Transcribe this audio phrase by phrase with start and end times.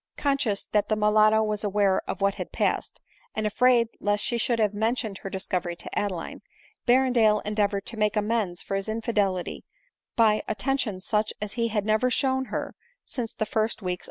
[0.17, 2.99] Conscious that the mulatto was aware of what had passed,
[3.35, 6.41] and afraid lest she should have mentioned her discovery to Adeline,
[6.87, 9.63] Berrendale endeavored to make amends for his infidelity
[10.17, 12.73] by^atten tion such as he had never shown her
[13.05, 13.99] since the first weeks